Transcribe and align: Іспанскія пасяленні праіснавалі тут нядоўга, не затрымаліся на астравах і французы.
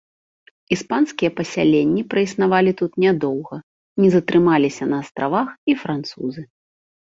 Іспанскія 0.75 1.29
пасяленні 1.41 2.03
праіснавалі 2.13 2.71
тут 2.81 2.91
нядоўга, 3.05 3.55
не 4.03 4.09
затрымаліся 4.17 4.83
на 4.95 5.05
астравах 5.05 5.47
і 5.73 5.79
французы. 5.85 6.41